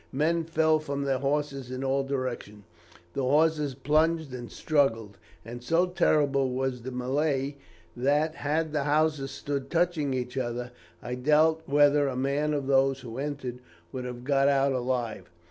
[0.11, 2.63] Men fell from their horses in all directions.
[3.13, 7.57] The horses plunged and struggled, and so terrible was the mêlée
[7.95, 10.71] that, had the houses stood touching each other,
[11.03, 13.59] I doubt whether a man of those who entered
[13.91, 15.29] would have got out alive.